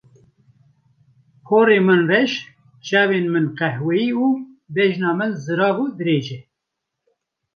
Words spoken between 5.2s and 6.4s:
zirav û dirêj e.